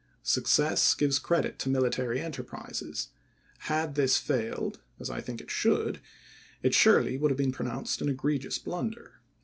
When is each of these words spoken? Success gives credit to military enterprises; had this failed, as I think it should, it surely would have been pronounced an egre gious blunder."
Success 0.23 0.95
gives 0.95 1.19
credit 1.19 1.59
to 1.59 1.69
military 1.69 2.19
enterprises; 2.21 3.09
had 3.69 3.93
this 3.93 4.17
failed, 4.17 4.79
as 4.99 5.11
I 5.11 5.21
think 5.21 5.39
it 5.41 5.51
should, 5.51 6.01
it 6.63 6.73
surely 6.73 7.19
would 7.19 7.29
have 7.29 7.37
been 7.37 7.51
pronounced 7.51 8.01
an 8.01 8.07
egre 8.09 8.39
gious 8.39 8.57
blunder." 8.57 9.19